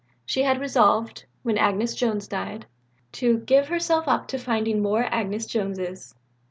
[0.25, 2.65] She had resolved, when Agnes Jones died,
[3.11, 6.15] to "give herself up to finding more Agnes Joneses."